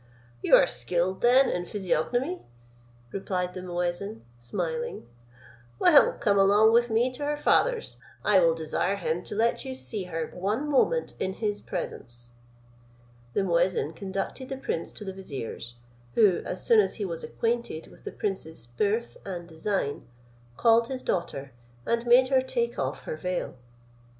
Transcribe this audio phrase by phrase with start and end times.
[0.41, 2.41] "You are skilled then in physiognomy?"
[3.11, 5.07] replied the muezin, smiling.
[5.77, 9.75] "Well, come along with me to her father's: I will desire him to let you
[9.75, 12.31] see her one moment in his presence."
[13.35, 15.75] The muezin conducted the prince to the vizier's;
[16.15, 20.07] who, as soon as he was acquainted with the prince's birth and design,
[20.57, 21.51] called his daughter,
[21.85, 23.53] and made her take off her veil.